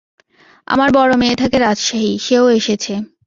[0.67, 2.93] আমার বড় মেয়ে থাকে রাজশাহী, সেও এসেছে।